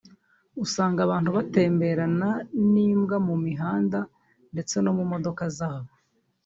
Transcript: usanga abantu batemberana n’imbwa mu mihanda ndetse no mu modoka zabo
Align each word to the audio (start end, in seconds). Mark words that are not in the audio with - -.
usanga 0.63 0.99
abantu 1.03 1.29
batemberana 1.37 2.29
n’imbwa 2.71 3.17
mu 3.27 3.35
mihanda 3.45 3.99
ndetse 4.53 4.75
no 4.83 4.91
mu 4.97 5.03
modoka 5.11 5.43
zabo 5.57 5.91